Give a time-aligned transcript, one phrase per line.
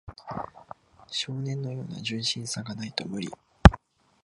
[1.09, 3.29] 少年のような純真さがないと無理